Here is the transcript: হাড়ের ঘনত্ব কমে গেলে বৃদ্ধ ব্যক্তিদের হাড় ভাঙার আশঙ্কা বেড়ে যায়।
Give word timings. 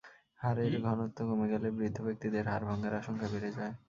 হাড়ের 0.39 0.73
ঘনত্ব 0.85 1.17
কমে 1.29 1.47
গেলে 1.53 1.67
বৃদ্ধ 1.77 1.97
ব্যক্তিদের 2.07 2.45
হাড় 2.51 2.65
ভাঙার 2.69 2.93
আশঙ্কা 2.99 3.27
বেড়ে 3.33 3.51
যায়। 3.57 3.73